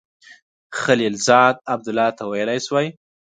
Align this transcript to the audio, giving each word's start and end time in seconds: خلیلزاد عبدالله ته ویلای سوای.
خلیلزاد 0.81 1.55
عبدالله 1.73 2.09
ته 2.17 2.23
ویلای 2.31 2.59
سوای. 2.67 2.87